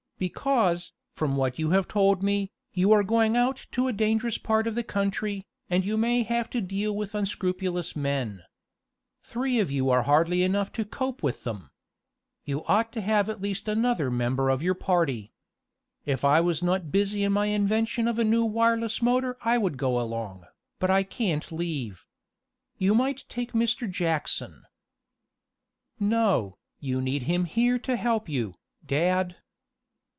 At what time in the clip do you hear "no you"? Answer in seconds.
25.99-27.01